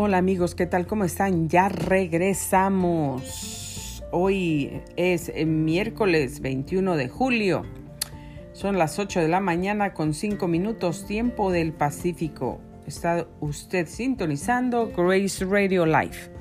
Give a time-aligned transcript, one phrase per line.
[0.00, 0.86] Hola amigos, ¿qué tal?
[0.86, 1.48] ¿Cómo están?
[1.48, 3.20] Ya regresamos.
[4.12, 7.64] Hoy es miércoles 21 de julio.
[8.52, 12.60] Son las 8 de la mañana con 5 minutos tiempo del Pacífico.
[12.86, 16.37] Está usted sintonizando Grace Radio Live.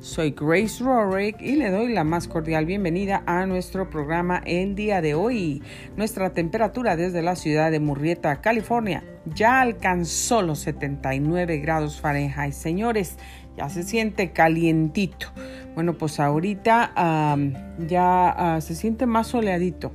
[0.00, 5.00] Soy Grace Rorick y le doy la más cordial bienvenida a nuestro programa el día
[5.00, 5.62] de hoy.
[5.96, 9.04] Nuestra temperatura desde la ciudad de Murrieta, California,
[9.34, 12.54] ya alcanzó los 79 grados Fahrenheit.
[12.54, 13.16] Señores,
[13.56, 15.26] ya se siente calientito.
[15.74, 16.92] Bueno, pues ahorita
[17.86, 19.92] ya ah, se siente más soleadito,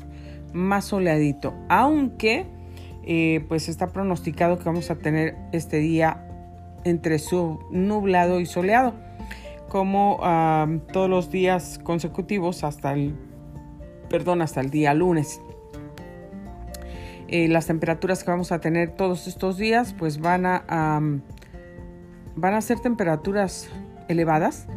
[0.53, 2.45] más soleadito, aunque
[3.05, 6.27] eh, pues está pronosticado que vamos a tener este día
[6.83, 9.02] entre su nublado y soleado
[9.73, 10.19] como
[10.93, 13.15] todos los días consecutivos hasta el,
[14.07, 15.41] perdón, hasta el día lunes.
[17.27, 21.01] Eh, las temperaturas que vamos a tener todos estos días pues van a,
[22.35, 23.67] van a ser temperaturas
[24.09, 24.67] elevadas.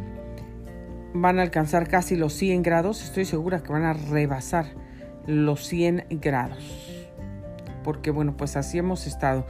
[1.13, 3.03] Van a alcanzar casi los 100 grados.
[3.03, 4.65] Estoy segura que van a rebasar
[5.27, 6.96] los 100 grados.
[7.87, 9.45] Porque bueno, pues así hemos estado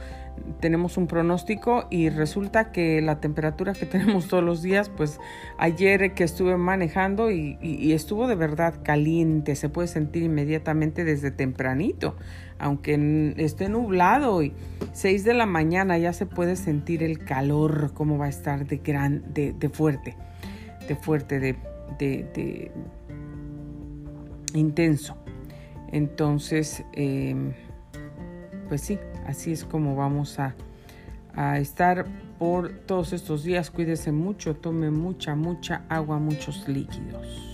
[0.60, 5.18] tenemos un pronóstico y resulta que la temperatura que tenemos todos los días, pues
[5.58, 7.58] ayer que estuve manejando y,
[7.92, 12.14] estuvo de verdad caliente, se puede sentir inmediatamente desde tempranito,
[12.60, 14.52] aunque esté nublado y
[14.92, 18.76] 6 de la mañana ya se puede sentir el calor, cómo va a estar de,
[18.76, 20.16] gran, de, fuerte,
[20.86, 21.56] de fuerte, de,
[21.98, 22.70] de
[24.54, 25.16] intenso.
[25.90, 27.52] Entonces, em,
[28.68, 30.54] pues sí, así es como vamos a,
[31.56, 32.04] estar
[32.38, 33.70] por todos estos días.
[33.70, 37.48] Cuídese mucho, tome mucha, mucha agua, muchos líquidos.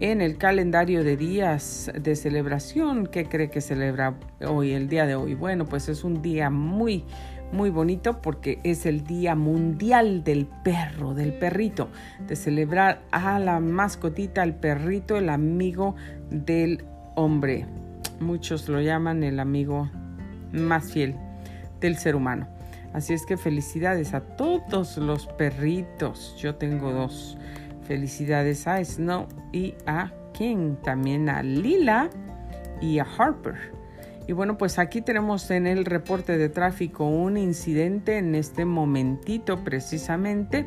[0.00, 5.14] En el calendario de días de celebración, ¿qué cree que celebra hoy, el día de
[5.14, 5.34] hoy?
[5.34, 7.04] Bueno, pues es un día muy,
[7.52, 11.90] muy bonito porque es el Día Mundial del Perro, del perrito,
[12.26, 15.94] de celebrar a la mascotita, al perrito, el amigo
[16.30, 16.84] del
[17.14, 17.66] hombre.
[18.20, 19.90] Muchos lo llaman el amigo
[20.52, 21.16] más fiel
[21.80, 22.46] del ser humano.
[22.92, 26.36] Así es que felicidades a todos los perritos.
[26.38, 27.38] Yo tengo dos.
[27.86, 30.76] Felicidades a Snow y a King.
[30.82, 32.10] También a Lila
[32.80, 33.72] y a Harper.
[34.26, 39.64] Y bueno, pues aquí tenemos en el reporte de tráfico un incidente en este momentito
[39.64, 40.66] precisamente.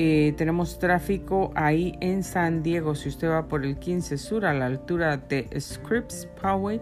[0.00, 2.94] Eh, tenemos tráfico ahí en San Diego.
[2.94, 6.80] Si usted va por el 15 Sur a la altura de Scripps Poway,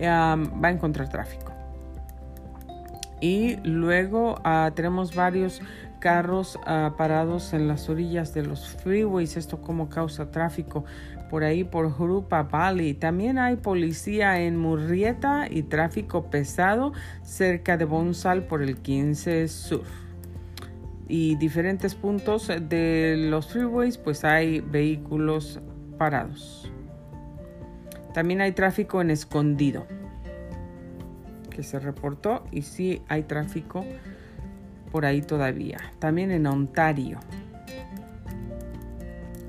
[0.00, 1.52] va a encontrar tráfico.
[3.20, 5.60] Y luego ah, tenemos varios
[5.98, 9.36] carros ah, parados en las orillas de los freeways.
[9.36, 10.84] Esto como causa tráfico
[11.30, 12.94] por ahí por Jurupa Valley.
[12.94, 16.92] También hay policía en Murrieta y tráfico pesado
[17.24, 20.01] cerca de Bonsal por el 15 Sur.
[21.14, 25.60] Y diferentes puntos de los freeways pues hay vehículos
[25.98, 26.72] parados.
[28.14, 29.86] También hay tráfico en escondido
[31.50, 33.84] que se reportó y sí hay tráfico
[34.90, 35.76] por ahí todavía.
[35.98, 37.20] También en Ontario.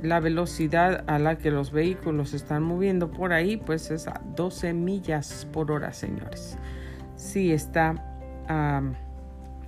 [0.01, 4.74] La velocidad a la que los vehículos están moviendo por ahí pues es a 12
[4.74, 6.57] millas por hora, señores.
[7.16, 7.95] Sí está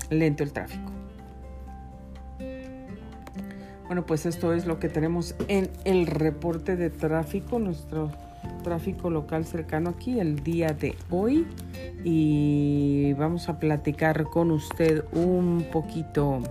[0.10, 0.95] lento el tráfico.
[3.88, 8.12] Bueno, pues esto es lo que tenemos en el reporte de tráfico, nuestro
[8.64, 11.46] tráfico local cercano aquí el día de hoy
[12.04, 16.42] y vamos a platicar con usted un poquito.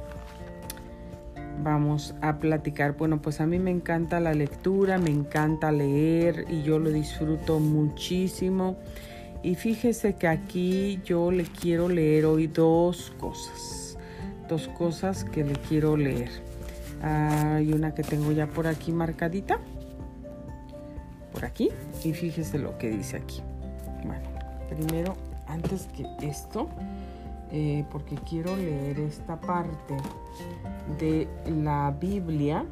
[1.62, 2.96] Vamos a platicar.
[2.96, 7.58] Bueno, pues a mí me encanta la lectura, me encanta leer y yo lo disfruto
[7.58, 8.76] muchísimo.
[9.42, 13.98] Y fíjese que aquí yo le quiero leer hoy dos cosas.
[14.48, 16.53] Dos cosas que le quiero leer.
[17.06, 19.58] Hay una que tengo ya por aquí marcadita
[21.34, 21.70] por aquí
[22.04, 23.42] y fíjese lo que dice aquí.
[24.04, 24.22] Bueno,
[24.70, 25.16] primero,
[25.48, 26.68] antes que esto,
[27.50, 29.96] eh, porque quiero leer esta parte
[30.98, 31.28] de
[31.62, 32.64] la Biblia.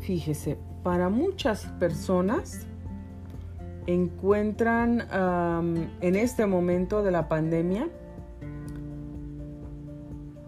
[0.00, 2.66] Fíjese, para muchas personas
[3.86, 5.06] encuentran
[6.00, 7.88] en este momento de la pandemia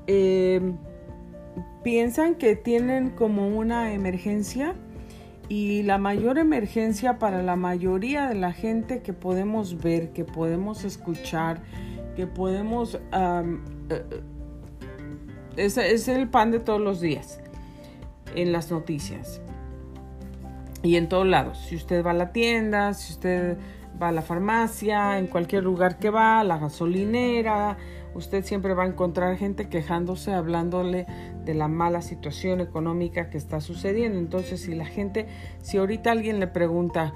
[0.07, 0.61] eh,
[1.83, 4.75] piensan que tienen como una emergencia
[5.49, 10.85] y la mayor emergencia para la mayoría de la gente que podemos ver, que podemos
[10.85, 11.63] escuchar,
[12.17, 12.99] que podemos...
[13.13, 13.59] Eh,
[15.57, 17.41] es, es el pan de todos los días
[18.35, 19.41] en las noticias
[20.87, 21.59] y en todos lados.
[21.59, 23.59] Si usted va a la tienda, si usted
[24.01, 27.77] va a la farmacia, en cualquier lugar que va, la gasolinera,
[28.15, 31.07] usted siempre va a encontrar gente quejándose, hablándole
[31.45, 34.19] de la mala situación económica que está sucediendo.
[34.19, 35.27] Entonces, si la gente,
[35.61, 37.13] si ahorita alguien le pregunta,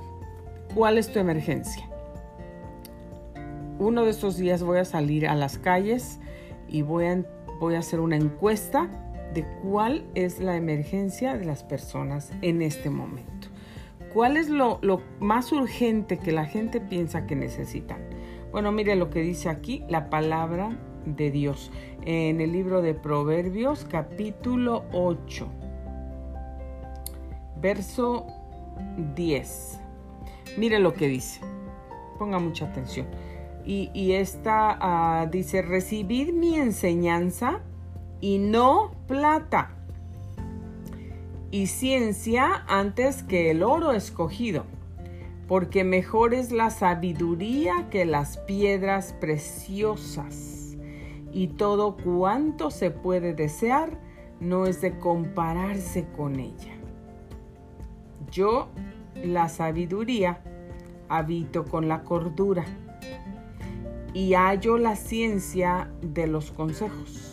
[0.75, 1.89] ¿cuál es tu emergencia?
[3.79, 6.19] Uno de estos días voy a salir a las calles
[6.69, 7.25] y voy a,
[7.61, 8.89] voy a hacer una encuesta
[9.33, 13.30] de cuál es la emergencia de las personas en este momento.
[14.13, 14.81] ¿Cuál es lo,
[15.21, 18.01] más urgente que la gente piensa que necesitan?
[18.51, 21.71] Bueno, mire lo que dice aquí la palabra de Dios
[22.05, 25.49] en el libro de Proverbios capítulo 8,
[27.63, 28.27] verso
[29.15, 29.81] 10.
[30.59, 31.41] Mire lo que dice.
[32.19, 33.07] Ponga mucha atención.
[33.65, 37.61] Y, esta ah, dice, recibid mi enseñanza
[38.21, 39.77] y no plata
[41.51, 44.65] y ciencia antes que el oro escogido,
[45.49, 50.77] porque mejor es la sabiduría que las piedras preciosas
[51.33, 53.99] y todo cuanto se puede desear
[54.41, 56.75] no es de compararse con ella.
[58.31, 58.69] Yo,
[59.23, 60.43] la sabiduría,
[61.09, 62.65] habito con la cordura
[64.15, 67.30] y hallo la ciencia de los consejos.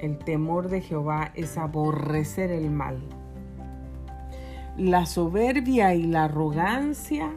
[0.00, 3.00] El temor de Jehová es aborrecer el mal.
[4.76, 7.32] La soberbia y la arrogancia,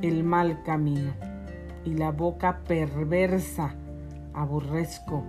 [0.00, 1.12] el mal camino
[1.84, 3.76] y la boca perversa
[4.34, 5.22] aborrezco.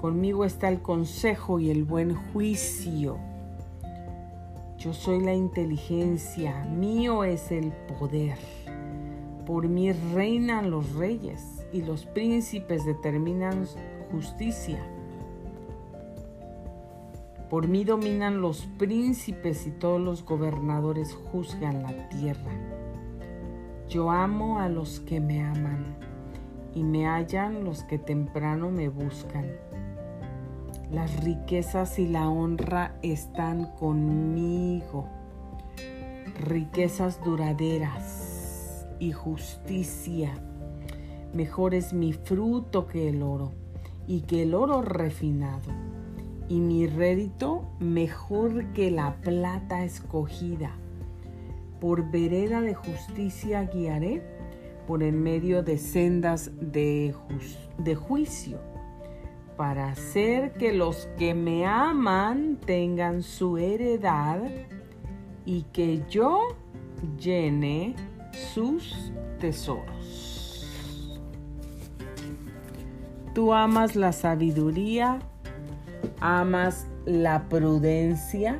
[0.00, 3.18] Conmigo está el consejo y el buen juicio.
[4.78, 8.38] Yo soy la inteligencia, mío es el poder.
[9.46, 13.66] Por mí reinan los reyes y los príncipes determinan
[14.10, 14.78] justicia.
[17.48, 22.52] Por mí dominan los príncipes y todos los gobernadores juzgan la tierra.
[23.88, 25.96] Yo amo a los que me aman
[26.74, 29.46] y me hallan los que temprano me buscan.
[30.90, 35.08] Las riquezas y la honra están conmigo.
[36.38, 40.34] Riquezas duraderas y justicia.
[41.32, 43.52] Mejor es mi fruto que el oro
[44.08, 45.70] y que el oro refinado.
[46.48, 50.72] Y mi rédito mejor que la plata escogida
[51.80, 54.22] por vereda de justicia guiaré,
[54.86, 57.14] por en medio de sendas de,
[57.94, 58.58] juicio,
[59.56, 64.42] para hacer que los que me aman tengan su heredad
[65.44, 66.40] y que yo
[67.18, 67.94] llene
[68.32, 69.97] sus tesoros.
[73.38, 75.20] Tú amas la sabiduría,
[76.20, 78.58] amas la prudencia,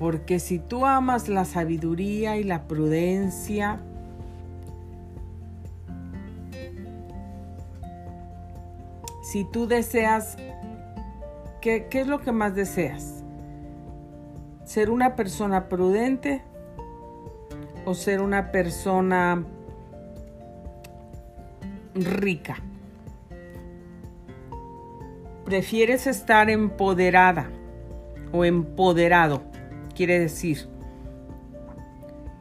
[0.00, 3.78] Porque si tú amas la sabiduría y la prudencia,
[9.22, 10.36] si tú deseas,
[11.60, 13.22] ¿qué, es lo que más deseas?
[14.64, 16.42] ¿Ser una persona prudente
[17.84, 19.44] o ser una persona
[21.94, 22.56] rica?
[25.44, 27.50] ¿Prefieres estar empoderada
[28.32, 29.42] o empoderado?
[29.94, 30.68] quiere decir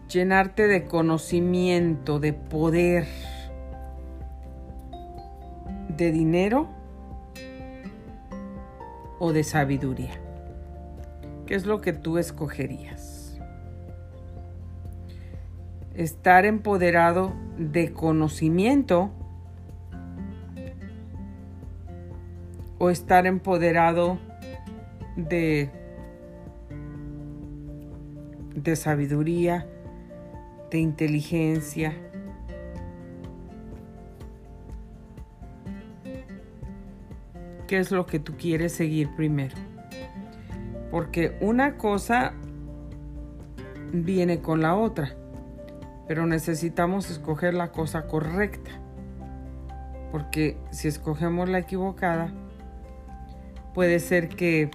[0.10, 3.08] llenarte de conocimiento, de poder,
[5.90, 6.68] de dinero
[9.20, 10.14] o de sabiduría.
[11.48, 13.13] ¿Qué es lo que tú escogerías?
[15.96, 19.12] Estar empoderado de conocimiento
[22.80, 24.18] o estar empoderado
[25.16, 25.72] de
[28.56, 29.68] de sabiduría,
[30.72, 31.94] de inteligencia.
[37.68, 39.56] ¿Qué es lo que tú quieres seguir primero?
[40.92, 42.34] Porque una cosa
[43.92, 45.16] viene con la otra,
[46.08, 48.72] pero necesitamos escoger la cosa correcta.
[50.12, 52.32] Porque si escogemos la equivocada,
[53.74, 54.70] puede ser que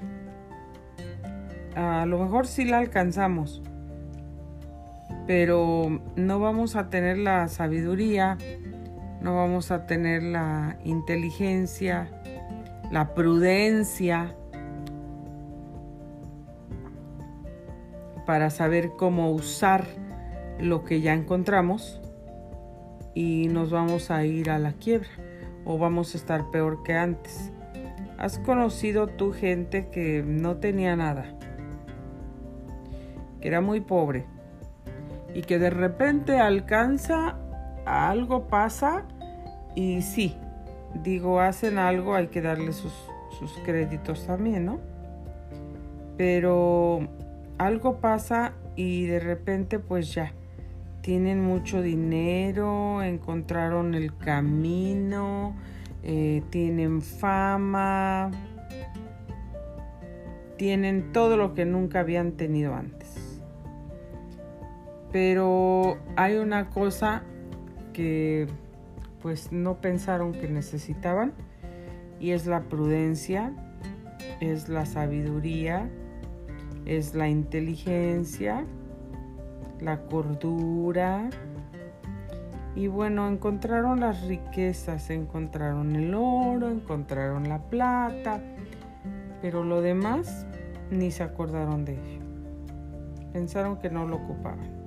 [1.77, 3.63] a lo mejor sí la alcanzamos,
[5.27, 8.37] pero no vamos a tener la sabiduría,
[9.21, 12.09] no vamos a tener la inteligencia,
[12.91, 14.35] la prudencia
[18.27, 19.87] para saber cómo usar
[20.61, 22.01] lo que ya encontramos
[23.15, 25.09] y nos vamos a ir a la quiebra
[25.65, 27.53] o vamos a estar peor que antes.
[28.17, 31.37] ¿Has conocido tu gente que no tenía nada?
[33.41, 34.25] Que era muy pobre
[35.35, 37.37] y que de repente alcanza,
[37.85, 39.05] algo pasa
[39.75, 40.37] y sí,
[41.03, 42.93] digo, hacen algo, hay que darle sus,
[43.39, 44.81] sus créditos también, ¿no?
[46.17, 47.01] Pero
[47.59, 50.33] algo pasa y de repente pues ya
[51.09, 55.57] tienen mucho dinero, encontraron el camino,
[56.03, 58.31] eh, tienen fama,
[60.59, 63.41] tienen todo lo que nunca habían tenido antes.
[65.11, 67.23] Pero hay una cosa
[67.95, 68.47] que
[69.23, 71.33] pues no pensaron que necesitaban
[72.21, 73.55] y es la prudencia,
[74.43, 75.89] es la sabiduría,
[76.85, 78.67] es la inteligencia,
[79.81, 81.31] la cordura.
[82.75, 88.41] Y bueno, encontraron las riquezas, encontraron el oro, encontraron la plata,
[89.43, 90.47] pero lo demás
[90.91, 92.25] ni se acordaron de ello.
[93.33, 94.79] Pensaron que no lo ocupaban.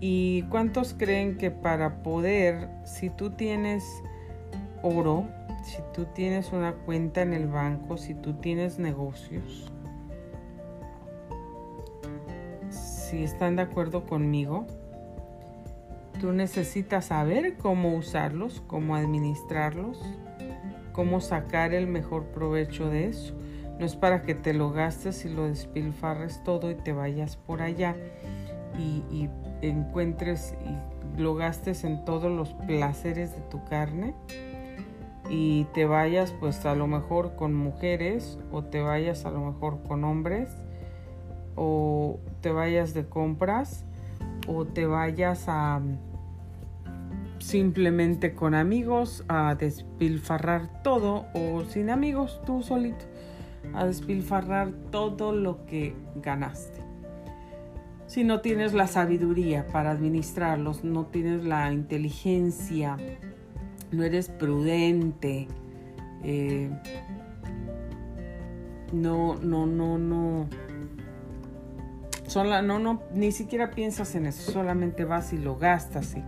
[0.00, 3.84] ¿Y cuántos creen que para poder, si tú tienes
[4.82, 5.26] oro,
[5.62, 9.70] si tú tienes una cuenta en el banco, si tú tienes negocios,
[13.10, 14.66] si están de acuerdo conmigo,
[16.20, 20.00] tú necesitas saber cómo usarlos, cómo administrarlos,
[20.92, 23.34] cómo sacar el mejor provecho de eso.
[23.80, 27.62] No es para que te lo gastes y lo despilfarres todo y te vayas por
[27.62, 27.96] allá
[28.78, 29.28] y,
[29.62, 34.14] encuentres y lo gastes en todos los placeres de tu carne
[35.28, 39.82] y te vayas pues a lo mejor con mujeres o te vayas a lo mejor
[39.82, 40.48] con hombres
[41.62, 43.84] o te vayas de compras
[44.48, 45.82] o te vayas a
[47.38, 53.04] simplemente con amigos a despilfarrar todo o sin amigos tú solito
[53.74, 56.80] a despilfarrar todo lo que ganaste.
[58.06, 62.96] Si no tienes la sabiduría para administrarlos, no tienes la inteligencia,
[63.92, 65.46] no eres prudente,
[66.24, 66.70] eh,
[68.92, 70.48] no, no, no, no,
[72.36, 76.22] no, no, ni siquiera piensas en eso, solamente vas y lo gastas y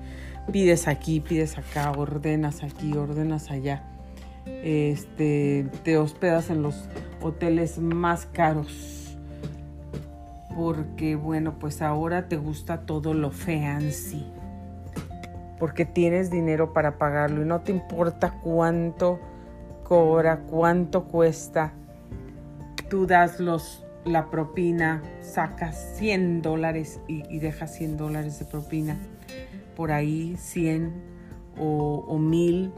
[0.50, 3.84] pides aquí, pides acá, ordenas aquí, ordenas allá.
[4.46, 6.88] Este, te hospedas en los
[7.20, 9.16] hoteles más caros.
[10.56, 14.26] Porque bueno, pues ahora te gusta todo lo fancy.
[15.58, 19.20] Porque tienes dinero para pagarlo y no te importa cuánto
[19.84, 21.72] cobra, cuánto cuesta.
[22.90, 28.96] Tú das los la propina, sacas 100 dólares y, dejas 100 dólares de propina.
[29.76, 30.92] Por ahí 100
[31.58, 32.72] o, o 1000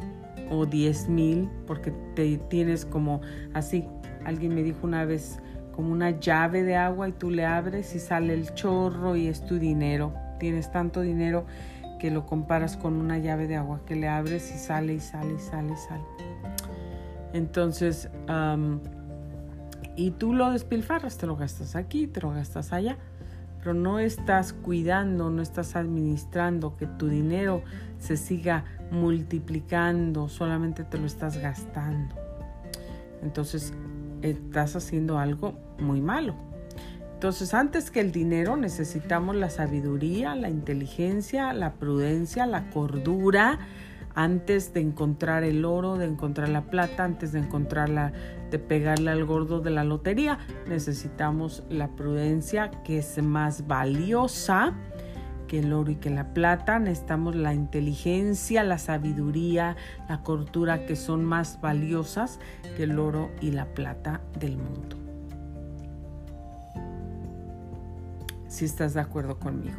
[0.51, 3.21] o 10 mil, porque te tienes como
[3.53, 3.85] así.
[4.25, 5.39] Alguien me dijo una vez
[5.73, 9.45] como una llave de agua y tú le abres y sale el chorro y es
[9.45, 10.15] tu dinero.
[10.39, 11.47] Tienes tanto dinero
[11.99, 15.35] que lo comparas con una llave de agua que le abres y sale y sale
[15.35, 16.05] y sale y sale.
[17.33, 18.09] Entonces,
[19.97, 22.99] y tú lo despilfarras, te lo gastas aquí, te lo gastas allá,
[23.59, 27.63] pero no estás cuidando, no estás administrando que tu dinero
[27.99, 32.15] se siga multiplicando, solamente te lo estás gastando.
[33.23, 33.73] Entonces
[34.23, 36.35] estás haciendo algo muy malo.
[37.15, 43.61] Entonces, antes que el dinero necesitamos la sabiduría, la inteligencia, la prudencia, la cordura,
[44.15, 48.13] antes de encontrar el oro, de encontrar la plata, antes de encontrarla,
[48.51, 54.75] de pegarle al gordo de la lotería, necesitamos la prudencia que es más valiosa
[55.49, 56.79] que el oro y que la plata.
[56.79, 59.77] Necesitamos la inteligencia, la sabiduría,
[60.09, 62.39] la cordura que son más valiosas
[62.77, 64.97] que el oro y la plata del mundo.
[68.49, 69.77] Si estás de acuerdo conmigo.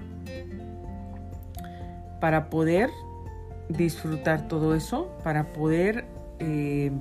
[2.20, 2.90] Para poder
[3.70, 6.06] disfrutar todo eso, para poder
[6.40, 6.92] eh,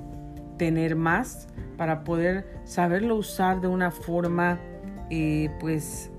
[0.57, 4.59] tener más, para poder saberlo usar de una forma
[5.09, 6.11] eh, pues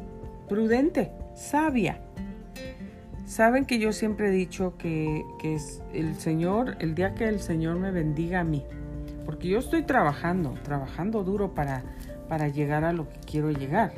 [0.49, 2.01] prudente, sabia.
[3.25, 7.41] Saben que yo siempre he dicho que, que, es el Señor, el día que el
[7.41, 8.65] Señor me bendiga a mí,
[9.25, 11.83] porque yo estoy trabajando, trabajando duro para,
[12.29, 13.93] para llegar a lo que quiero llegar.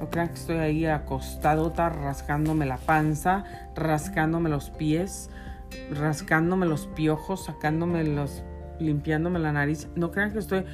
[0.00, 5.30] No crean que estoy ahí acostadota, rascándome la panza, rascándome los pies,
[5.90, 8.42] rascándome los piojos, sacándome los,
[8.78, 9.88] limpiándome la nariz.
[9.94, 10.64] No crean que estoy,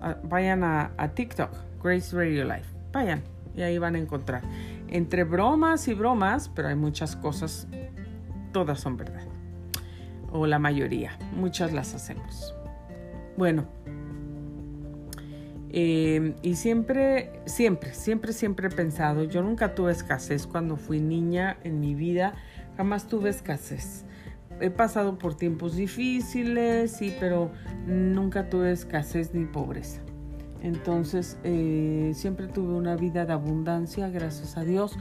[0.00, 1.50] ah, vayan a, TikTok,
[1.82, 3.22] Grace Radio Life, vayan
[3.54, 4.42] y ahí van a encontrar.
[4.88, 7.68] Entre bromas y bromas, pero hay muchas cosas,
[8.52, 9.24] todas son verdad.
[10.30, 12.54] O la mayoría, muchas las hacemos.
[13.36, 13.66] Bueno,
[15.78, 21.58] eh, y siempre, siempre, siempre, siempre he pensado, yo nunca tuve escasez cuando fui niña
[21.64, 22.32] en mi vida,
[22.78, 24.05] jamás tuve escasez.
[24.60, 27.50] He pasado por tiempos difíciles, sí, pero
[27.86, 30.00] nunca tuve escasez ni pobreza.
[30.62, 34.98] Entonces, eh, siempre tuve una vida de abundancia, gracias a Dios,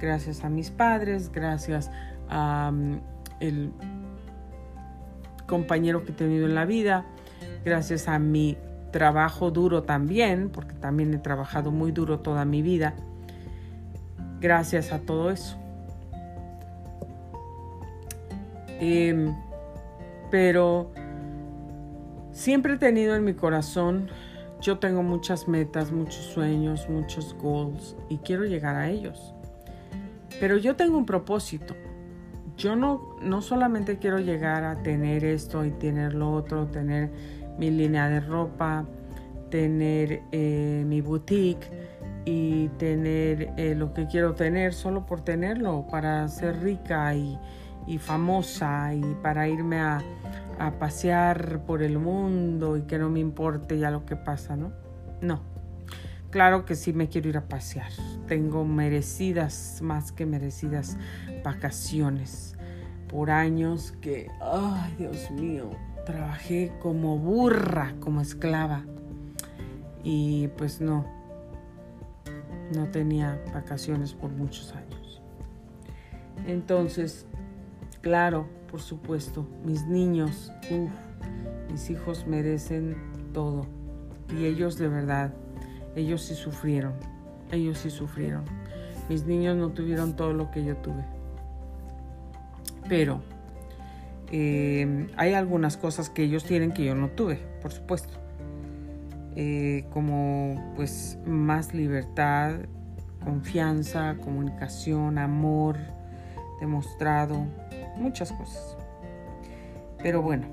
[0.00, 1.90] gracias a mis padres, gracias
[2.28, 3.00] a mm,
[3.40, 3.72] el
[5.46, 7.06] compañero que he tenido en la vida,
[7.64, 8.58] gracias a mi
[8.92, 12.94] trabajo duro también, porque también he trabajado muy duro toda mi vida,
[14.40, 15.58] gracias a todo eso.
[18.80, 19.34] Em,
[20.30, 20.90] pero
[22.32, 24.08] siempre he tenido en mi corazón,
[24.60, 29.34] yo tengo muchas metas, muchos sueños, muchos goals y quiero llegar a ellos.
[30.40, 31.74] Pero yo tengo un propósito.
[32.56, 37.10] Yo no, no solamente quiero llegar a tener esto y tener lo otro, tener
[37.56, 38.84] mi línea de ropa,
[39.48, 41.70] tener eh, mi boutique
[42.24, 47.38] y tener eh, lo que quiero tener solo por tenerlo, para ser rica y,
[47.98, 50.02] famosa y para irme a,
[50.58, 54.72] a, pasear por el mundo y que no me importe ya lo que pasa, ¿no?
[55.22, 55.40] No.
[56.30, 57.90] Claro que sí me quiero ir a pasear.
[58.26, 60.98] Tengo merecidas, más que merecidas
[61.42, 62.58] vacaciones
[63.08, 65.70] por años que, ay Dios mío,
[66.04, 68.84] trabajé como burra, como esclava.
[70.04, 71.06] Y pues no,
[72.74, 75.22] no tenía vacaciones por muchos años.
[76.46, 77.26] Entonces,
[78.08, 80.50] claro, por supuesto, mis niños,
[81.70, 82.96] mis hijos merecen
[83.34, 83.66] todo.
[84.34, 85.34] Y ellos de verdad,
[85.94, 86.94] ellos sí sufrieron,
[87.52, 88.44] ellos sí sufrieron.
[89.10, 91.04] Mis niños no tuvieron todo lo que yo tuve.
[92.88, 93.20] Pero
[94.32, 98.16] eh, hay algunas cosas que ellos tienen que yo no tuve, por supuesto.
[99.36, 102.54] Eh, como pues más libertad,
[103.22, 105.76] confianza, comunicación, amor
[106.58, 107.46] demostrado,
[107.98, 108.76] muchas cosas.
[110.02, 110.46] Pero bueno,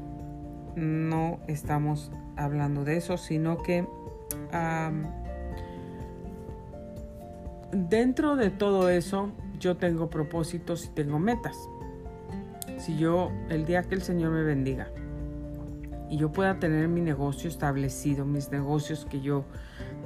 [0.76, 3.88] no estamos hablando de eso, sino que
[7.72, 11.56] dentro de todo eso yo tengo propósitos y tengo metas
[12.78, 14.88] si yo, el día que el Señor me bendiga
[16.10, 19.46] y yo pueda tener mi negocio establecido, mis negocios que yo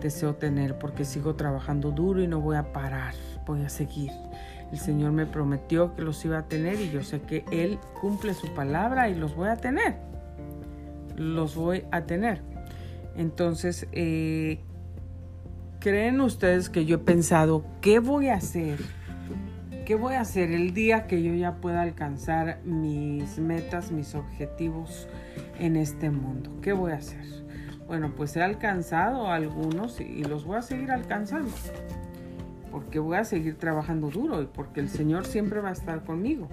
[0.02, 4.12] deseo tener, porque sigo trabajando duro y no voy a parar, voy a seguir.
[4.72, 8.34] El Señor me prometió que los iba a tener y yo sé que Él cumple
[8.34, 9.96] su palabra y los voy a tener.
[11.16, 12.42] Los voy a tener.
[13.16, 14.60] Entonces, eh,
[15.80, 18.80] ¿creen ustedes que yo he pensado qué voy a hacer?
[19.86, 25.08] ¿Qué voy a hacer el día que yo ya pueda alcanzar mis metas, mis objetivos
[25.58, 26.52] en este mundo?
[26.62, 27.26] ¿Qué voy a hacer?
[27.88, 31.50] Bueno, pues he alcanzado algunos y los voy a seguir alcanzando.
[32.72, 36.48] Porque voy a seguir trabajando duro y porque el Señor siempre va a estar conmigo.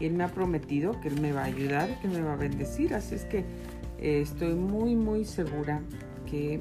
[0.00, 2.36] Él me ha prometido que Él me va a ayudar y que me va a
[2.36, 2.94] bendecir.
[2.94, 3.44] Así es que
[3.98, 5.80] eh, estoy muy, muy segura
[6.26, 6.60] que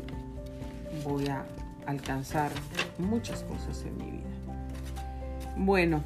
[1.04, 1.46] voy a
[1.86, 2.52] alcanzar
[2.98, 4.30] muchas cosas en mi vida.
[5.58, 6.04] Bueno,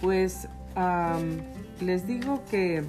[0.00, 0.48] pues
[1.80, 2.84] les digo que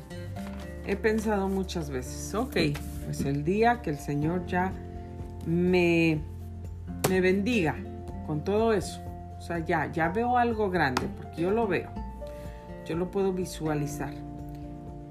[0.86, 2.58] he pensado muchas veces, ok,
[3.06, 4.74] pues el día que el Señor ya
[5.46, 6.20] me,
[7.10, 7.76] me bendiga
[8.26, 9.02] con todo eso,
[9.38, 11.90] o sea, ya, ya veo algo grande, porque yo lo veo,
[12.86, 14.14] yo lo puedo visualizar.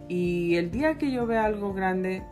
[0.08, 2.22] Y el día que yo vea algo grande,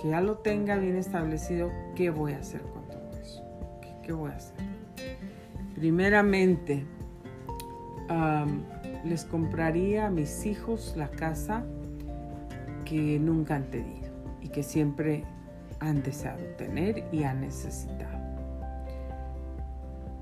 [0.00, 3.42] que ya lo tenga bien establecido, ¿qué voy a hacer con todo eso?
[4.02, 4.56] qué voy a hacer?
[5.74, 6.84] Primeramente,
[9.04, 11.64] les compraría a mis hijos la casa
[12.84, 14.08] que nunca han tenido
[14.40, 15.24] y que siempre
[15.80, 18.27] han deseado tener y han necesitado.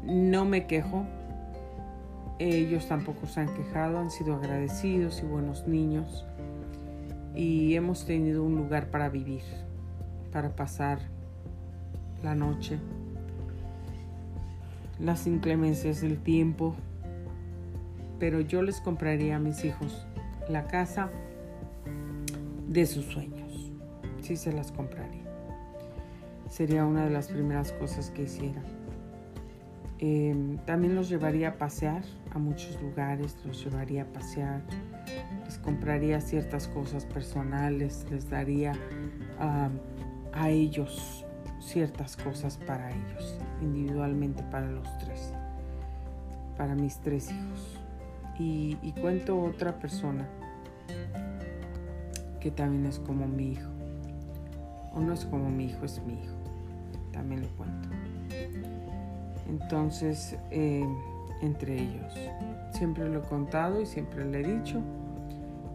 [0.06, 1.04] No me quejo,
[2.38, 6.24] ellos tampoco se han quejado, han sido agradecidos y buenos niños
[7.34, 9.42] y hemos tenido un lugar para vivir,
[10.32, 11.00] para pasar
[12.22, 12.78] la noche
[14.98, 16.74] las inclemencias del tiempo,
[18.18, 20.06] pero yo les compraría a mis hijos
[20.48, 21.10] la casa
[22.68, 23.70] de sus sueños.
[24.20, 25.24] Sí se las compraría.
[26.48, 28.62] Sería una de las primeras cosas que hiciera.
[29.98, 34.60] Em, también los llevaría a pasear a muchos lugares, los llevaría a pasear,
[35.44, 38.72] les compraría ciertas cosas personales, les daría
[39.38, 41.26] a ellos
[41.66, 45.32] ciertas cosas para ellos, individualmente para los tres,
[46.56, 47.80] para mis tres hijos.
[48.38, 50.26] Y, cuento otra persona
[52.40, 53.70] que también es como mi hijo.
[54.92, 56.36] o no es como mi hijo, es mi hijo.
[57.12, 57.88] También lo cuento.
[59.48, 60.86] Entonces, eh,
[61.40, 62.14] entre ellos,
[62.72, 64.80] siempre lo he contado y siempre le he dicho,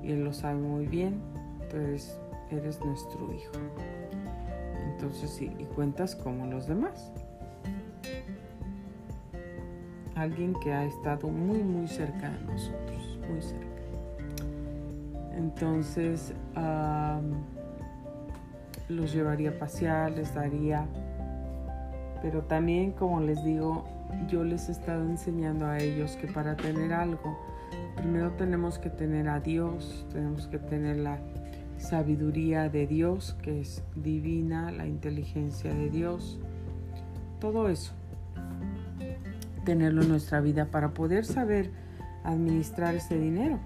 [0.04, 1.22] y él lo sabe muy bien,
[2.52, 3.54] eres nuestro hijo.
[4.92, 7.12] Entonces, sí, y cuentas como los demás.
[10.16, 13.68] Alguien que ha estado muy, muy cerca de nosotros, muy cerca.
[15.36, 16.34] Entonces,
[18.90, 20.86] los llevaría a pasear, les daría,
[22.22, 23.86] pero también, como les digo,
[24.28, 27.38] yo les he estado enseñando a ellos que para tener algo,
[27.96, 31.20] primero tenemos que tener a Dios, tenemos que tener la
[31.78, 36.40] sabiduría de Dios, que es divina, la inteligencia de Dios,
[37.40, 37.94] todo eso,
[39.66, 41.72] tenerlo en nuestra vida para poder saber
[42.24, 43.60] administrar ese dinero.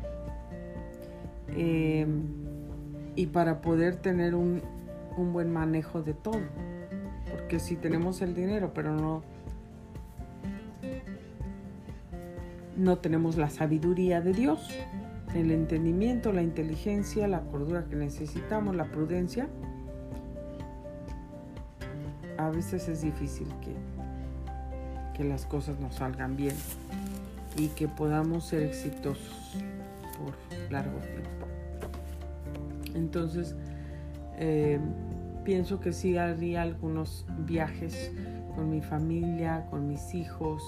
[1.49, 2.07] Eh,
[3.15, 4.61] y para poder tener un,
[5.17, 6.41] un buen manejo de todo.
[7.35, 9.21] Porque si tenemos el dinero, pero no,
[12.77, 14.69] no tenemos la sabiduría de Dios,
[15.33, 19.49] el entendimiento, la inteligencia, la cordura que necesitamos, la prudencia,
[22.37, 23.75] a veces es difícil que,
[25.17, 26.55] que las cosas nos salgan bien
[27.57, 29.57] y que podamos ser exitosos
[30.17, 31.47] por largo tiempo.
[32.93, 33.55] Entonces,
[34.37, 34.79] eh,
[35.45, 38.11] pienso que sí haría algunos viajes
[38.55, 40.61] con mi familia, con mis hijos.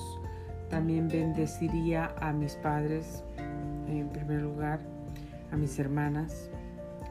[0.70, 3.24] También bendeciría a mis padres
[3.88, 4.80] en primer lugar,
[5.52, 6.50] a mis hermanas,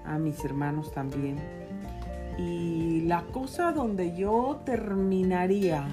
[0.05, 1.37] a mis hermanos también.
[2.39, 5.89] Y la cosa donde yo terminaría,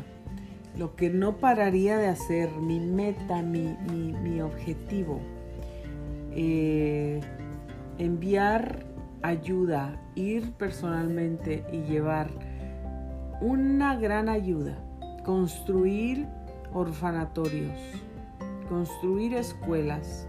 [0.77, 5.21] lo que no pararía de hacer, mi meta, mi, objetivo,
[6.31, 7.21] eh,
[7.97, 8.92] enviar
[9.23, 12.29] ayuda, ir personalmente y llevar
[13.41, 14.77] una gran ayuda,
[15.25, 16.27] construir
[16.73, 17.79] orfanatorios,
[18.67, 20.27] construir escuelas,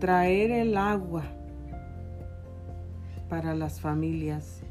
[0.00, 1.22] traer el agua
[3.28, 4.62] para las familias,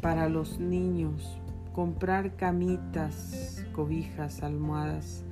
[0.00, 1.40] para los niños,
[1.74, 5.24] comprar camitas, cobijas, almohadas,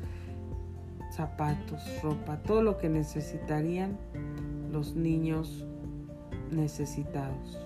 [1.12, 3.97] zapatos, ropa, todo lo que necesitarían
[4.73, 5.64] los niños
[6.52, 7.58] necesitados.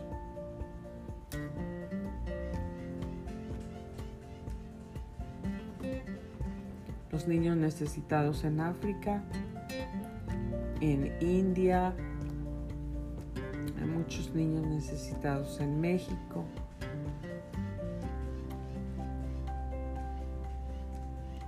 [7.11, 9.23] Los niños necesitados en África,
[10.81, 11.95] en India,
[13.79, 16.45] hay muchos niños necesitados en México.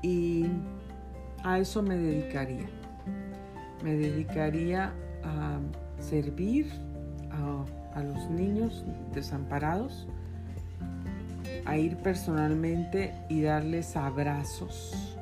[0.02, 0.46] Y
[1.42, 2.68] a eso me dedicaría.
[3.82, 4.92] Me dedicaría
[5.22, 5.58] a
[5.98, 6.70] servir
[7.94, 10.06] a, los niños desamparados,
[11.64, 15.16] a ir personalmente y darles abrazos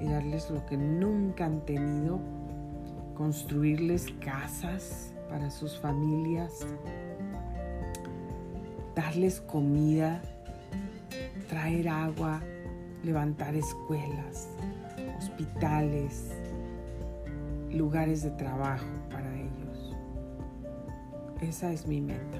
[0.00, 2.20] y darles lo que nunca han tenido,
[3.14, 6.66] construirles casas para sus familias,
[8.94, 10.20] darles comida,
[11.48, 12.40] traer agua,
[13.02, 14.48] levantar escuelas,
[15.18, 16.30] hospitales,
[17.70, 19.96] lugares de trabajo para ellos.
[21.42, 22.38] Esa es mi meta.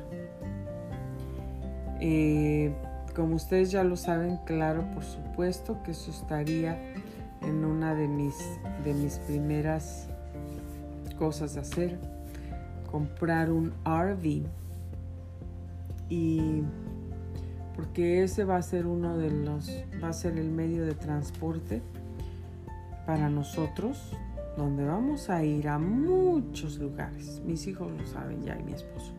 [2.01, 2.73] Eh,
[3.15, 6.79] como ustedes ya lo saben, claro, por supuesto que eso estaría
[7.43, 8.37] en una de mis,
[8.85, 10.09] de mis primeras
[11.19, 11.99] cosas a hacer.
[12.91, 14.47] Comprar un RV.
[16.09, 16.63] Y
[17.75, 19.69] porque ese va a ser uno de los,
[20.03, 21.83] va a ser el medio de transporte
[23.07, 24.15] para nosotros
[24.57, 27.41] donde vamos a ir a muchos lugares.
[27.45, 29.13] Mis hijos lo saben ya y mi esposo.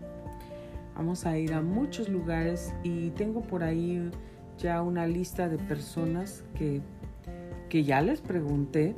[0.96, 4.12] Vamos a ir a muchos lugares y tengo por ahí
[4.58, 6.82] ya una lista de personas que,
[7.70, 8.94] que ya les pregunté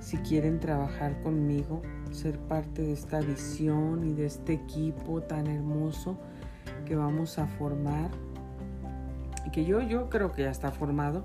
[0.00, 6.16] si quieren trabajar conmigo, ser parte de esta visión y de este equipo tan hermoso
[6.86, 8.10] que vamos a formar.
[9.52, 11.24] Que yo, yo creo que ya está formado.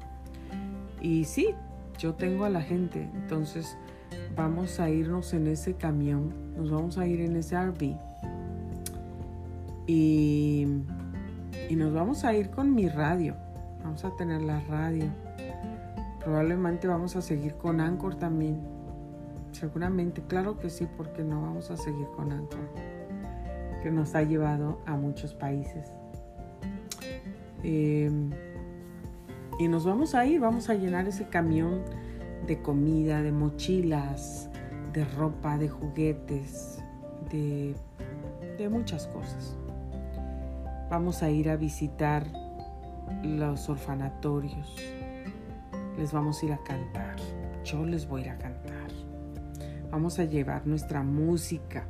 [1.01, 1.55] Y sí,
[1.99, 3.77] yo tengo a la gente, entonces
[4.35, 7.97] vamos a irnos en ese camión, nos vamos a ir en ese RV
[9.85, 10.65] y,
[11.69, 13.35] y nos vamos a ir con mi radio,
[13.83, 15.05] vamos a tener la radio,
[16.23, 18.61] probablemente vamos a seguir con Anchor también,
[19.51, 22.69] seguramente, claro que sí, porque no vamos a seguir con Anchor,
[23.83, 25.91] que nos ha llevado a muchos países.
[27.61, 28.09] Eh,
[29.59, 31.83] y nos vamos a ir, vamos a llenar ese camión
[32.47, 34.49] de comida, de mochilas,
[34.93, 36.81] de ropa, de juguetes,
[37.29, 37.75] de,
[38.69, 39.55] muchas cosas.
[40.89, 42.25] Vamos a ir a visitar
[43.23, 44.75] los orfanatorios.
[45.97, 47.17] Les vamos a ir a cantar.
[47.65, 48.91] Yo les voy a ir a cantar.
[49.91, 51.85] Vamos a llevar nuestra música.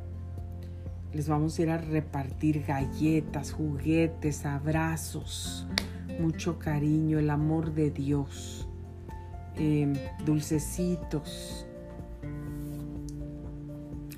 [1.12, 5.66] Les vamos a ir a repartir galletas, juguetes, abrazos,
[6.20, 8.68] mucho cariño, el amor de Dios,
[9.56, 11.66] em, dulcecitos,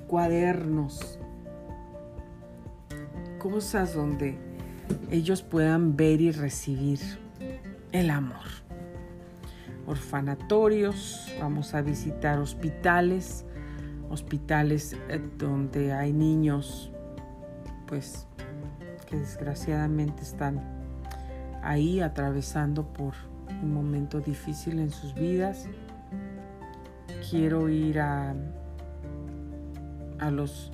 [0.07, 1.19] cuadernos,
[3.39, 4.37] cosas donde
[5.09, 6.99] ellos puedan ver y recibir
[7.91, 8.45] el amor.
[9.85, 13.45] Orfanatorios, vamos a visitar hospitales,
[14.09, 16.91] hospitales eh, donde hay niños,
[17.87, 18.27] pues
[19.07, 20.72] que desgraciadamente están
[21.63, 23.13] ahí atravesando por
[23.61, 25.67] un momento difícil en sus vidas.
[27.29, 28.35] Quiero ir a,
[30.19, 30.71] a los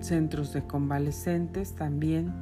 [0.00, 2.32] centros de convalescentes también.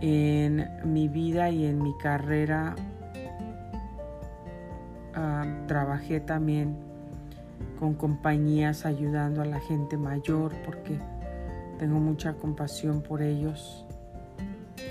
[0.00, 2.74] En mi vida y en mi carrera
[5.14, 6.76] ah, trabajé también
[7.78, 10.98] con compañías ayudando a la gente mayor porque
[11.78, 13.86] tengo mucha compasión por ellos.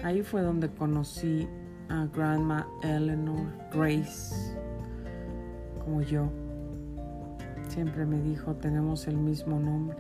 [0.04, 1.48] Ahí fue donde conocí
[1.90, 4.56] a Grandma Eleanor Grace,
[5.84, 6.30] como yo.
[7.70, 9.98] Siempre me dijo, tenemos el mismo nombre.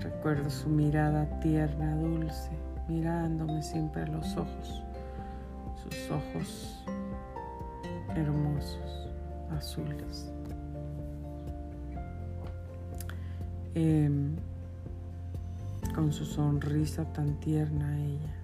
[0.00, 2.50] Recuerdo su mirada tierna, dulce,
[2.88, 4.82] mirándome siempre a los ojos,
[5.82, 6.84] sus ojos
[8.14, 9.08] hermosos,
[9.50, 10.32] azules.
[13.74, 14.36] Em,
[16.00, 18.34] con su sonrisa tan tierna ella.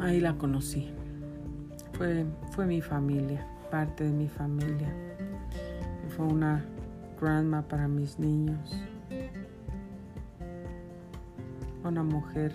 [0.00, 0.90] Ahí la conocí.
[1.92, 4.92] Fue, fue mi familia, parte de mi familia.
[6.16, 6.64] Fue una
[7.20, 8.76] grandma para mis niños.
[11.84, 12.52] Una mujer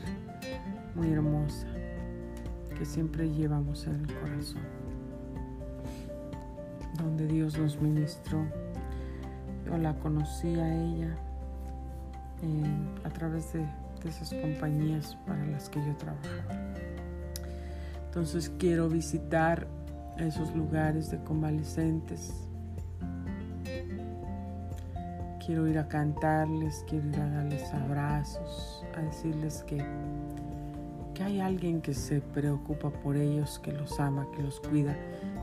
[0.96, 1.68] muy hermosa
[2.78, 4.64] que siempre llevamos en el corazón
[6.96, 8.46] donde Dios nos ministró.
[9.66, 11.16] Yo la conocí a ella
[13.04, 16.74] a través de, de esas compañías para las que yo trabajaba.
[18.06, 19.68] Entonces quiero visitar
[20.18, 22.34] esos lugares de convalescentes.
[25.46, 29.84] Quiero ir a cantarles, quiero ir a darles abrazos, a decirles que,
[31.14, 34.96] que hay alguien que se preocupa por ellos, que los ama, que los cuida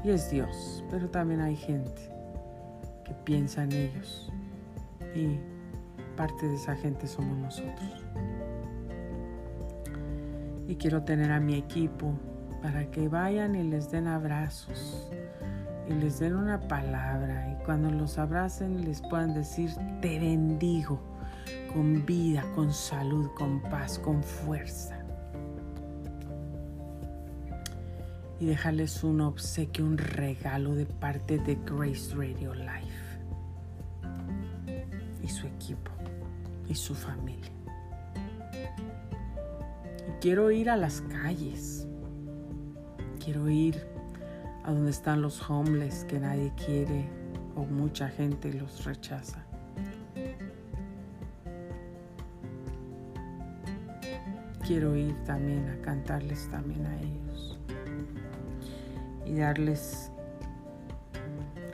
[0.04, 2.10] y es Dios, pero también hay gente
[3.04, 4.32] que piensa en ellos
[5.14, 5.38] y
[6.16, 8.04] parte de esa gente somos nosotros.
[10.66, 12.12] Y quiero tener a mi equipo
[12.62, 15.10] para que vayan y les den abrazos
[15.88, 21.00] y les den una palabra y cuando los abracen les puedan decir te bendigo
[21.72, 25.01] con vida, con salud, con paz, con fuerza.
[28.42, 33.20] Y dejarles un obsequio, un regalo de parte de Grace Radio Life
[35.22, 35.92] y su equipo
[36.68, 37.52] y su familia.
[40.08, 41.86] Y quiero ir a las calles,
[43.24, 43.86] quiero ir
[44.64, 47.08] a donde están los homeless que nadie quiere
[47.54, 49.46] o mucha gente los rechaza.
[54.66, 57.61] Quiero ir también a cantarles también a ellos
[59.32, 60.10] y darles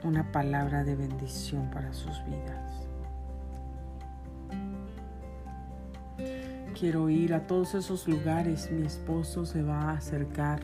[0.03, 2.87] una palabra de bendición para sus vidas.
[6.79, 10.61] Quiero ir a todos esos lugares, mi esposo se va a acercar.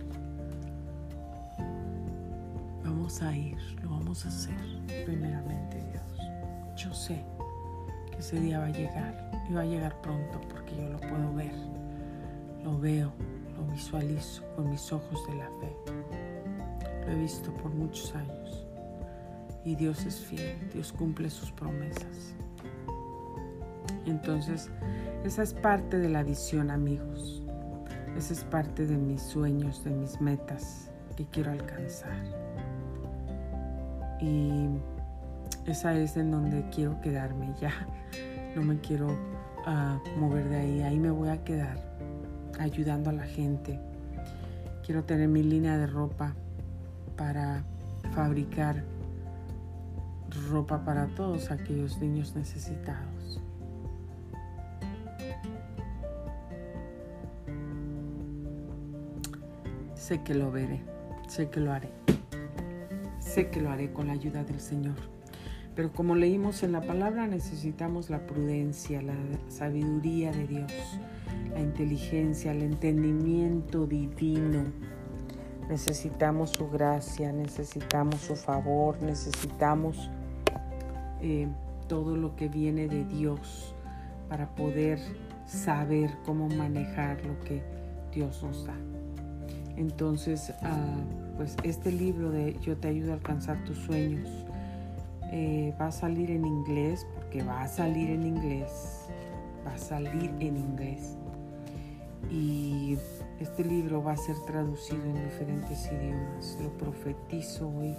[2.86, 4.55] Vamos a ir, lo vamos a hacer,
[5.05, 6.77] primeramente Dios.
[6.77, 7.25] Yo sé
[8.10, 11.34] que ese día va a llegar y va a llegar pronto porque yo lo puedo
[11.34, 11.55] ver,
[12.63, 13.12] lo veo,
[13.58, 15.75] lo visualizo con mis ojos de la fe.
[17.06, 18.65] Lo he visto por muchos años.
[19.63, 22.36] Y Dios es fiel, Dios cumple sus promesas.
[24.06, 24.70] Entonces,
[25.24, 27.41] esa es parte de la visión, amigos.
[28.15, 32.24] Esa es parte de mis sueños, de mis metas que quiero alcanzar.
[34.22, 34.68] Y
[35.65, 37.74] esa es en donde quiero quedarme ya.
[38.56, 39.08] No me quiero
[39.65, 40.82] ah, mover de ahí.
[40.82, 41.78] Ahí me voy a quedar
[42.60, 43.80] ayudando a la gente.
[44.86, 46.36] Quiero tener mi línea de ropa
[47.15, 47.63] para
[48.13, 48.84] fabricar
[50.49, 53.41] ropa para todos aquellos niños necesitados.
[59.95, 60.82] Sé que lo veré,
[61.28, 61.89] sé que lo haré,
[63.19, 64.95] sé que lo haré con la ayuda del Señor.
[65.75, 69.15] Pero como leímos en la palabra, necesitamos la prudencia, la
[69.49, 70.71] sabiduría de Dios,
[71.54, 74.63] la inteligencia, el entendimiento divino.
[75.69, 80.10] Necesitamos su gracia, necesitamos su favor, necesitamos
[81.21, 81.47] eh,
[81.88, 83.73] todo lo que viene de Dios
[84.30, 84.99] para poder
[85.47, 87.63] saber cómo manejar lo que
[88.13, 88.75] Dios nos da.
[89.75, 90.95] Entonces, ah,
[91.38, 94.45] pues este libro de Yo te ayudo a alcanzar tus sueños
[95.32, 99.08] eh, va a salir en inglés, porque va a salir en inglés,
[99.65, 101.17] va a salir en inglés.
[102.32, 102.97] Y
[103.39, 106.58] este libro va a ser traducido en diferentes idiomas.
[106.62, 107.95] Lo profetizo hoy,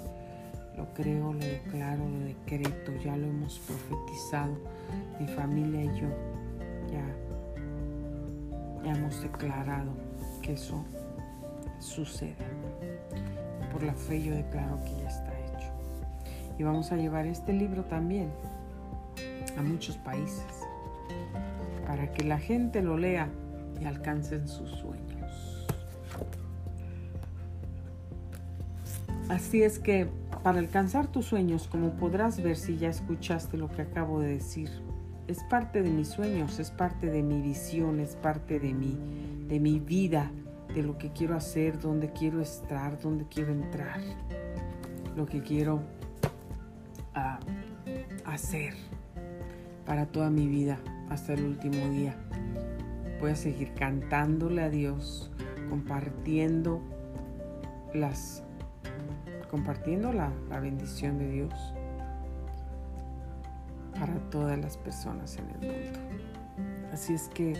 [0.76, 4.56] lo creo, lo declaro, lo decreto, ya lo hemos profetizado,
[5.20, 6.08] mi familia y yo
[6.90, 7.04] ya,
[8.84, 9.92] ya hemos declarado
[10.42, 10.82] que eso
[11.78, 12.36] sucede.
[13.72, 15.70] Por la fe yo declaro que ya está hecho.
[16.58, 18.30] Y vamos a llevar este libro también
[19.58, 20.46] a muchos países
[21.86, 23.28] para que la gente lo lea
[23.80, 25.15] y alcancen sus sueños.
[29.36, 30.08] Así es que
[30.42, 34.70] para alcanzar tus sueños, como podrás ver si ya escuchaste lo que acabo de decir,
[35.28, 38.96] es parte de mis sueños, es parte de mi visión, es parte de mi,
[39.46, 40.30] de mi vida,
[40.74, 44.00] de lo que quiero hacer, dónde quiero estar, dónde quiero entrar,
[45.14, 45.82] lo que quiero
[47.14, 47.38] ah,
[48.24, 48.72] hacer
[49.84, 50.78] para toda mi vida
[51.10, 52.16] hasta el último día.
[53.20, 55.30] Voy a seguir cantándole a Dios,
[55.68, 56.80] compartiendo
[57.92, 58.45] las
[59.50, 61.54] compartiendo la, la bendición de Dios
[63.98, 65.98] para todas las personas en el mundo.
[66.92, 67.54] Así es que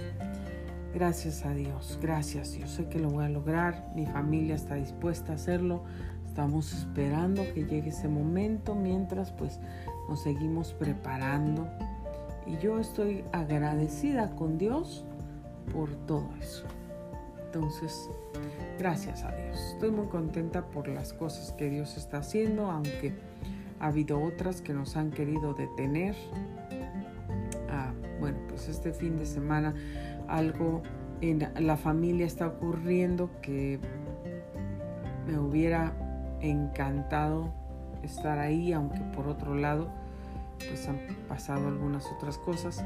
[0.94, 2.55] gracias a Dios, gracias.
[2.55, 5.85] Yo sé que lo voy a lograr, mi familia está dispuesta a hacerlo.
[6.27, 9.59] Estamos esperando que llegue ese momento mientras pues
[10.09, 11.68] nos seguimos preparando.
[12.46, 15.05] Y yo estoy agradecida con Dios
[15.72, 16.66] por todo eso.
[17.57, 18.11] Entonces,
[18.79, 19.59] gracias a Dios.
[19.73, 23.14] Estoy muy contenta por las cosas que Dios está haciendo, aunque
[23.81, 26.14] ha habido otras que nos han querido detener.
[27.71, 29.75] Ah, bueno, pues este fin de semana
[30.29, 30.83] algo
[31.23, 33.81] en la familia está ocurriendo que
[35.27, 35.95] me hubiera
[36.42, 37.55] encantado
[38.03, 39.88] estar ahí, aunque por otro lado
[40.59, 42.85] pues han pasado algunas otras cosas,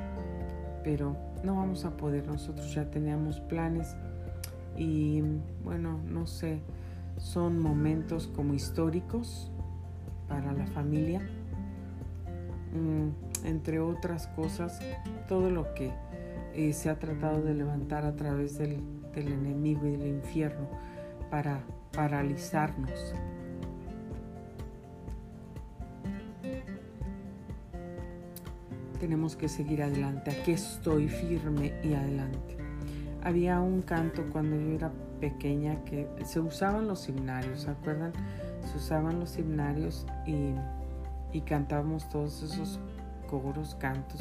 [0.85, 3.97] pero no vamos a poder, nosotros ya teníamos planes
[4.77, 5.23] y
[5.65, 6.61] bueno, no sé,
[7.19, 9.51] son momentos como históricos
[10.29, 11.21] para la familia,
[12.73, 14.81] mm, entre otras cosas,
[15.29, 15.91] todo lo que
[16.55, 18.81] eh, se ha tratado de levantar a través del,
[19.15, 20.69] del enemigo y del infierno
[21.31, 21.61] para
[21.93, 23.15] paralizarnos.
[28.99, 30.31] Tenemos que seguir adelante.
[30.31, 32.60] Aquí estoy firme y adelante.
[33.23, 38.13] Había un canto cuando yo era pequeña que se usaban los himnarios, ¿se acuerdan?
[38.67, 40.55] se usaban los himnarios y,
[41.33, 42.79] y cantábamos todos esos
[43.29, 44.21] coros, cantos.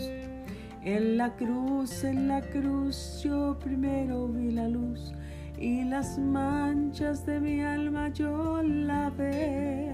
[0.84, 5.14] En la cruz, en la cruz, yo primero vi la luz
[5.58, 9.94] y las manchas de mi alma yo la ve.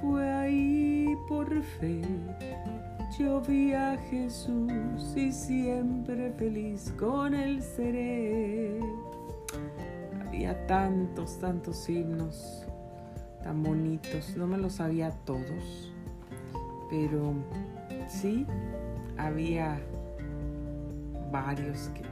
[0.00, 2.02] Fue ahí por fe,
[3.18, 8.80] yo vi a Jesús y siempre feliz con él seré.
[10.26, 12.66] Había tantos, tantos himnos
[13.42, 14.36] tan bonitos.
[14.36, 15.92] No me los sabía todos,
[16.88, 17.34] pero
[18.08, 18.46] sí
[19.18, 19.78] había
[21.30, 22.02] varios que,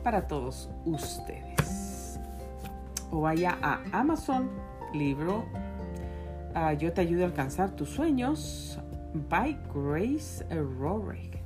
[0.07, 2.21] Para todos ustedes.
[3.11, 4.49] O vaya a Amazon,
[4.95, 5.45] libro
[6.55, 8.79] Ah, yo te ayudo a alcanzar tus sueños
[9.29, 10.47] by Grace
[10.79, 11.39] Rorick.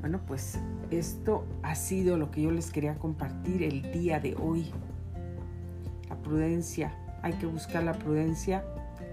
[0.00, 0.58] Bueno, pues
[0.90, 4.70] esto ha sido lo que yo les quería compartir el día de hoy.
[6.10, 6.94] La prudencia.
[7.22, 8.62] Hay que buscar la prudencia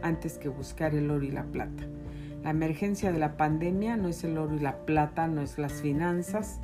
[0.01, 1.83] antes que buscar el oro y la plata.
[2.43, 5.71] La emergencia de la pandemia no es el oro y la plata, no es las
[5.81, 6.59] finanzas.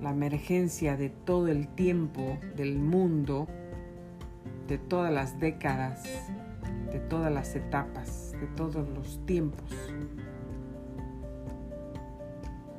[0.00, 3.48] La emergencia de todo el tiempo del mundo,
[4.68, 6.04] de todas las décadas,
[6.92, 9.72] de todas las etapas, de todos los tiempos.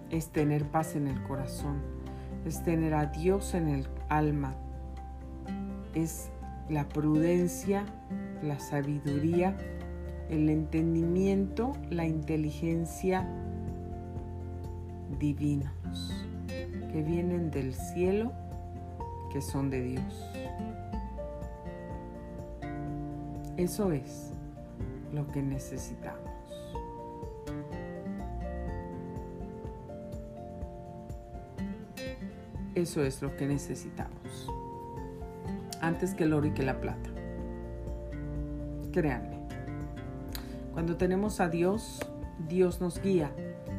[0.09, 1.81] Es tener paz en el corazón,
[2.45, 4.55] es tener a Dios en el alma,
[5.93, 6.29] es
[6.69, 7.85] la prudencia,
[8.41, 9.57] la sabiduría,
[10.29, 13.27] el entendimiento, la inteligencia
[15.19, 16.18] divinos
[16.91, 18.31] que vienen del cielo,
[19.31, 20.31] que son de Dios.
[23.57, 24.31] Eso es
[25.13, 26.29] lo que necesitamos.
[32.75, 34.49] Eso es lo que necesitamos.
[35.81, 37.09] Antes que el oro y que la plata.
[38.91, 39.39] Créanme.
[40.73, 41.99] Cuando tenemos a Dios,
[42.47, 43.31] Dios nos guía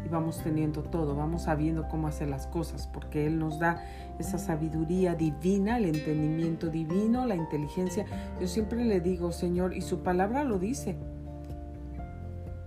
[0.09, 3.84] vamos teniendo todo, vamos sabiendo cómo hacer las cosas, porque Él nos da
[4.18, 8.07] esa sabiduría divina, el entendimiento divino, la inteligencia.
[8.40, 10.96] Yo siempre le digo, Señor, y su palabra lo dice.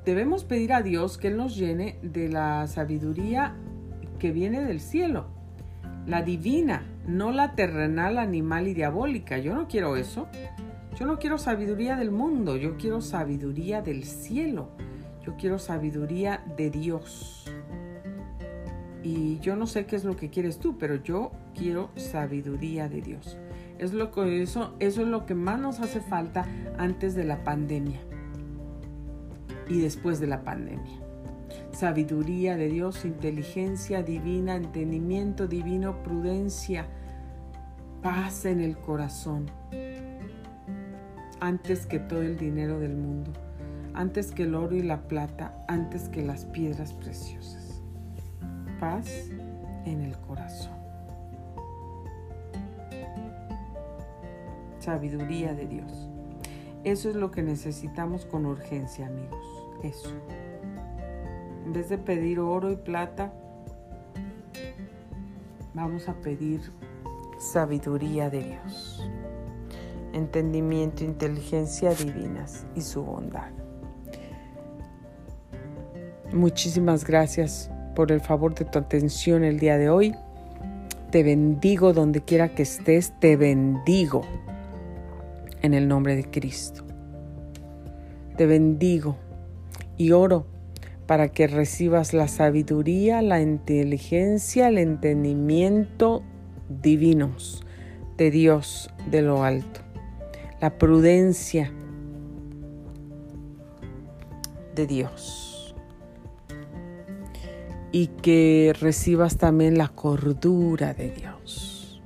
[0.06, 3.56] Debemos pedir a Dios que Él nos llene de la sabiduría
[4.20, 5.28] que viene del cielo,
[6.06, 9.38] la divina, no la terrenal, animal y diabólica.
[9.38, 10.28] Yo no quiero eso.
[10.98, 14.70] Yo no quiero sabiduría del mundo, yo quiero sabiduría del cielo.
[15.26, 17.46] Yo quiero sabiduría de Dios.
[19.04, 23.02] Y yo no sé qué es lo que quieres tú, pero yo quiero sabiduría de
[23.02, 23.38] Dios.
[23.78, 26.46] Es lo que, eso, eso es lo que más nos hace falta
[26.78, 28.00] antes de la pandemia
[29.68, 31.00] y después de la pandemia.
[31.72, 36.86] Sabiduría de Dios, inteligencia divina, entendimiento divino, prudencia,
[38.02, 39.50] paz en el corazón,
[41.40, 43.34] antes que todo el dinero del mundo
[43.94, 47.82] antes que el oro y la plata, antes que las piedras preciosas.
[48.80, 49.08] Paz
[49.86, 50.74] en el corazón.
[54.80, 56.10] Sabiduría de Dios.
[56.84, 59.46] Eso es lo que necesitamos con urgencia, amigos.
[59.84, 60.12] Eso.
[61.66, 63.34] En vez de pedir oro y plata,
[65.74, 66.62] vamos a pedir
[67.40, 69.02] sabiduría de Dios,
[70.14, 73.63] entendimiento, inteligencia divinas y su bondad.
[76.34, 80.16] Muchísimas gracias por el favor de tu atención el día de hoy.
[81.12, 84.24] Te bendigo donde quiera que estés, te bendigo
[85.62, 86.84] en el nombre de Cristo.
[88.36, 89.16] Te bendigo
[89.96, 90.48] y oro
[91.06, 96.24] para que recibas la sabiduría, la inteligencia, el entendimiento
[96.68, 97.64] divinos
[98.18, 99.82] de Dios de lo alto,
[100.60, 101.72] la prudencia
[104.74, 105.43] de Dios
[107.94, 112.02] y que recibas también la cordura de Dios.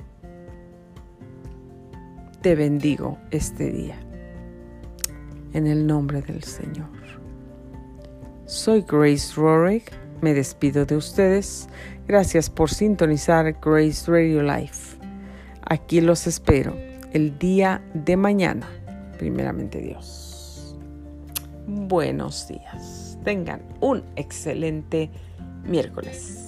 [2.41, 3.95] Te bendigo este día
[5.53, 6.89] en el nombre del Señor.
[8.45, 11.69] Soy Grace Rorick, me despido de ustedes.
[12.05, 14.97] Gracias por sintonizar Grace Radio Life.
[15.61, 16.75] Aquí los espero
[17.13, 18.67] el día de mañana,
[19.17, 20.77] primeramente Dios.
[21.65, 23.17] Buenos días.
[23.23, 25.09] Tengan un excelente
[25.68, 26.46] miércoles.